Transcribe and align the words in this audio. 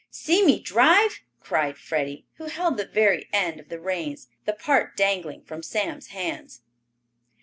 "See 0.09 0.43
me 0.43 0.59
drive!" 0.59 1.19
cried 1.41 1.77
Freddie, 1.77 2.25
who 2.37 2.45
held 2.45 2.77
the 2.77 2.87
very 2.87 3.29
end 3.31 3.59
of 3.59 3.69
the 3.69 3.79
reins, 3.79 4.29
the 4.45 4.53
part 4.53 4.97
dangling 4.97 5.43
from 5.43 5.61
Sam's 5.61 6.07
hands. 6.07 6.61